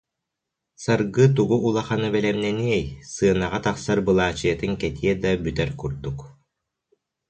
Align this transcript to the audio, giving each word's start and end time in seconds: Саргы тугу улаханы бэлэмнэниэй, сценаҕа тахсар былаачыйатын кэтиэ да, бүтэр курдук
Саргы 0.83 1.25
тугу 1.35 1.55
улаханы 1.67 2.07
бэлэмнэниэй, 2.13 2.83
сценаҕа 3.09 3.59
тахсар 3.65 3.97
былаачыйатын 4.05 4.73
кэтиэ 4.81 5.11
да, 5.21 5.29
бүтэр 5.43 5.69
курдук 5.79 6.17